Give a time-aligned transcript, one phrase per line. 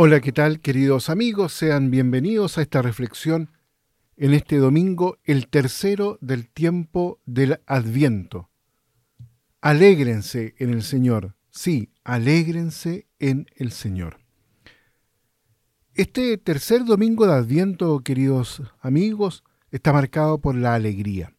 [0.00, 1.52] Hola, ¿qué tal queridos amigos?
[1.52, 3.50] Sean bienvenidos a esta reflexión
[4.16, 8.48] en este domingo, el tercero del tiempo del Adviento.
[9.60, 14.18] Alégrense en el Señor, sí, alégrense en el Señor.
[15.94, 21.34] Este tercer domingo de Adviento, queridos amigos, está marcado por la alegría.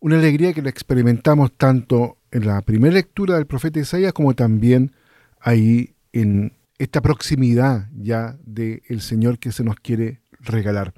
[0.00, 4.92] Una alegría que la experimentamos tanto en la primera lectura del profeta Isaías como también
[5.38, 10.94] ahí en esta proximidad ya del Señor que se nos quiere regalar.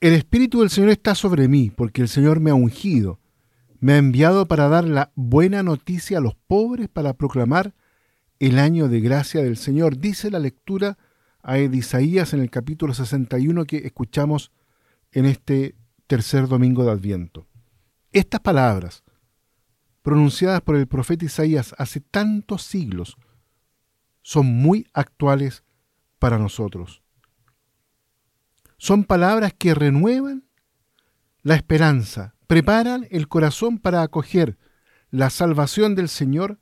[0.00, 3.20] El Espíritu del Señor está sobre mí, porque el Señor me ha ungido,
[3.80, 7.74] me ha enviado para dar la buena noticia a los pobres, para proclamar
[8.38, 9.98] el año de gracia del Señor.
[9.98, 10.98] Dice la lectura
[11.42, 14.52] a Isaías en el capítulo 61 que escuchamos
[15.12, 15.74] en este
[16.06, 17.46] tercer domingo de Adviento.
[18.12, 19.02] Estas palabras,
[20.02, 23.16] pronunciadas por el profeta Isaías hace tantos siglos,
[24.26, 25.62] son muy actuales
[26.18, 27.00] para nosotros.
[28.76, 30.48] Son palabras que renuevan
[31.42, 34.58] la esperanza, preparan el corazón para acoger
[35.12, 36.58] la salvación del Señor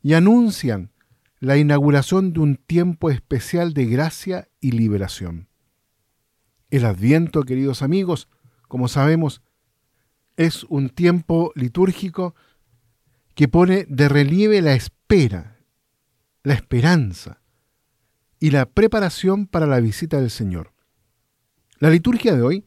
[0.00, 0.90] y anuncian
[1.38, 5.50] la inauguración de un tiempo especial de gracia y liberación.
[6.70, 8.26] El adviento, queridos amigos,
[8.68, 9.42] como sabemos,
[10.38, 12.34] es un tiempo litúrgico
[13.34, 15.55] que pone de relieve la espera,
[16.46, 17.40] la esperanza
[18.38, 20.72] y la preparación para la visita del Señor.
[21.80, 22.64] La liturgia de hoy,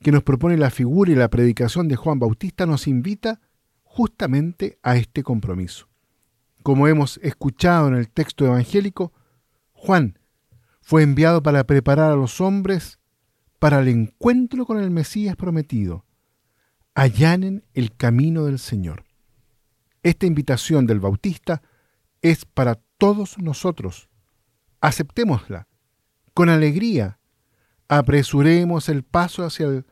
[0.00, 3.40] que nos propone la figura y la predicación de Juan Bautista, nos invita
[3.84, 5.88] justamente a este compromiso.
[6.62, 9.14] Como hemos escuchado en el texto evangélico,
[9.72, 10.18] Juan
[10.82, 12.98] fue enviado para preparar a los hombres
[13.58, 16.04] para el encuentro con el Mesías prometido.
[16.94, 19.06] Allanen el camino del Señor.
[20.02, 21.62] Esta invitación del Bautista
[22.20, 24.08] es para todos nosotros.
[24.80, 25.68] Aceptémosla
[26.34, 27.18] con alegría.
[27.88, 29.84] Apresuremos el paso hacia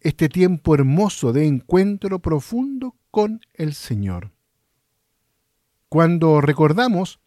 [0.00, 4.32] este tiempo hermoso de encuentro profundo con el Señor.
[5.88, 7.20] Cuando recordamos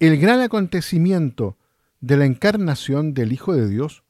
[0.00, 1.58] el gran acontecimiento
[2.00, 4.02] de la encarnación del Hijo de Dios,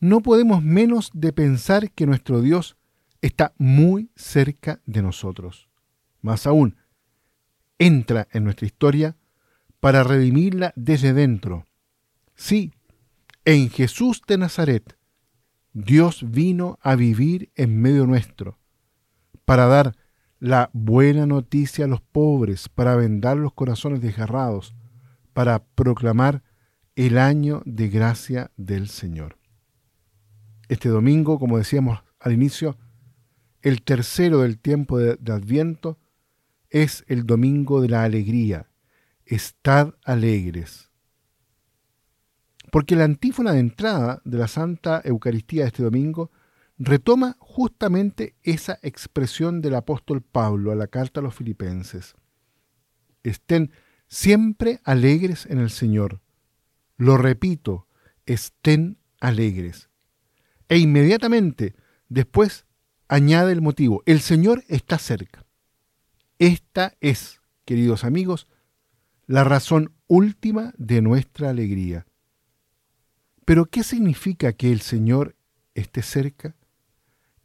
[0.00, 2.76] no podemos menos de pensar que nuestro Dios
[3.22, 5.68] está muy cerca de nosotros.
[6.20, 6.76] Más aún,
[7.78, 9.16] entra en nuestra historia
[9.80, 11.66] para redimirla desde dentro.
[12.34, 12.72] Sí,
[13.44, 14.98] en Jesús de Nazaret,
[15.72, 18.58] Dios vino a vivir en medio nuestro,
[19.44, 19.94] para dar
[20.38, 24.74] la buena noticia a los pobres, para vendar los corazones desgarrados,
[25.32, 26.42] para proclamar
[26.94, 29.36] el año de gracia del Señor.
[30.68, 32.78] Este domingo, como decíamos al inicio,
[33.62, 35.98] el tercero del tiempo de, de Adviento,
[36.70, 38.70] es el domingo de la alegría,
[39.26, 40.90] estad alegres.
[42.70, 46.30] Porque la antífona de entrada de la Santa Eucaristía de este domingo
[46.78, 52.14] retoma justamente esa expresión del apóstol Pablo a la carta a los filipenses.
[53.22, 53.72] Estén
[54.08, 56.20] siempre alegres en el Señor.
[56.96, 57.86] Lo repito,
[58.26, 59.88] estén alegres.
[60.68, 61.74] E inmediatamente
[62.08, 62.66] después
[63.08, 65.44] añade el motivo, el Señor está cerca.
[66.38, 68.48] Esta es, queridos amigos,
[69.26, 72.06] la razón última de nuestra alegría.
[73.44, 75.36] Pero ¿qué significa que el Señor
[75.74, 76.56] esté cerca?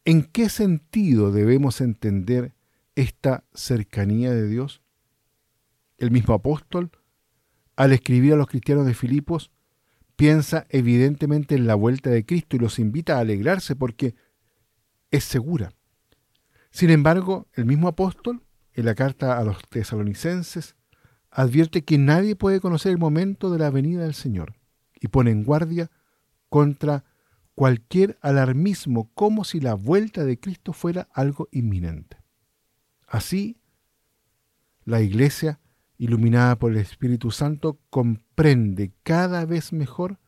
[0.05, 2.53] ¿En qué sentido debemos entender
[2.95, 4.81] esta cercanía de Dios?
[5.97, 6.91] El mismo apóstol,
[7.75, 9.51] al escribir a los cristianos de Filipos,
[10.15, 14.15] piensa evidentemente en la vuelta de Cristo y los invita a alegrarse porque
[15.09, 15.73] es segura.
[16.71, 18.43] Sin embargo, el mismo apóstol,
[18.73, 20.75] en la carta a los tesalonicenses,
[21.31, 24.55] advierte que nadie puede conocer el momento de la venida del Señor
[24.99, 25.89] y pone en guardia
[26.49, 27.05] contra
[27.55, 32.17] cualquier alarmismo como si la vuelta de Cristo fuera algo inminente.
[33.07, 33.61] Así,
[34.83, 35.59] la Iglesia,
[35.97, 40.19] iluminada por el Espíritu Santo, comprende cada vez mejor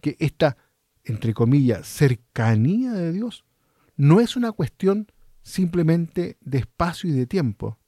[0.00, 0.56] que esta,
[1.04, 3.44] entre comillas, cercanía de Dios
[3.96, 5.08] no es una cuestión
[5.42, 7.78] simplemente de espacio y de tiempo,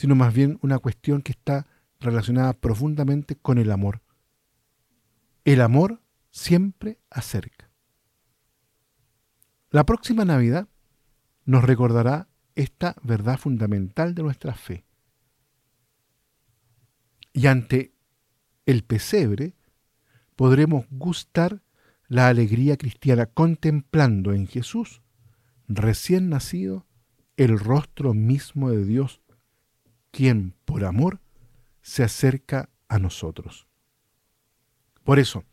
[0.00, 1.66] sino más bien una cuestión que está
[2.00, 4.00] relacionada profundamente con el amor.
[5.44, 6.00] El amor
[6.30, 7.70] siempre acerca.
[9.68, 10.68] La próxima Navidad
[11.44, 14.86] nos recordará esta verdad fundamental de nuestra fe.
[17.34, 17.92] Y ante
[18.64, 19.54] el pesebre
[20.34, 21.62] podremos gustar
[22.08, 25.02] la alegría cristiana contemplando en Jesús,
[25.68, 26.86] recién nacido,
[27.36, 29.20] el rostro mismo de Dios,
[30.10, 31.20] quien por amor
[31.82, 33.66] se acerca a nosotros.
[35.04, 35.44] Por eso,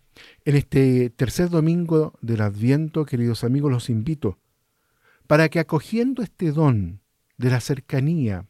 [0.46, 4.40] en este tercer domingo del Adviento, queridos amigos, los invito
[5.28, 7.02] para que acogiendo este don
[7.38, 8.48] de la cercanía,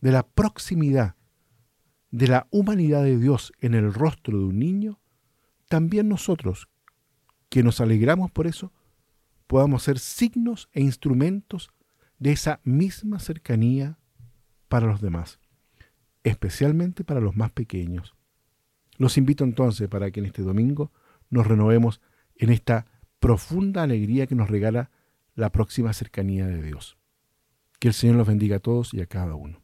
[0.00, 1.16] de la proximidad,
[2.10, 5.00] de la humanidad de Dios en el rostro de un niño,
[5.68, 6.68] también nosotros,
[7.48, 8.72] que nos alegramos por eso,
[9.46, 11.70] podamos ser signos e instrumentos
[12.18, 13.98] de esa misma cercanía
[14.68, 15.38] para los demás,
[16.24, 18.14] especialmente para los más pequeños.
[18.96, 20.92] Los invito entonces para que en este domingo
[21.30, 22.00] nos renovemos
[22.36, 22.86] en esta
[23.20, 24.90] profunda alegría que nos regala
[25.34, 26.96] la próxima cercanía de Dios.
[27.78, 29.60] Que el Señor los bendiga a todos y a cada uno.